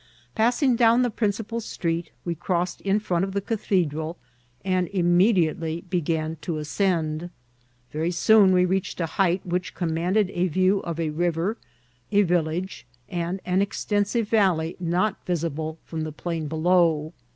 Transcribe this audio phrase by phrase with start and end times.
[0.33, 4.17] Passing down the principal street, we crossed in front of the Cathedral,
[4.65, 7.29] and immediately began to as cend.
[7.91, 11.55] Very soon we reached a height which com manded a view of a river,
[12.11, 17.13] a village, and an extensive valley not visible from the plain below.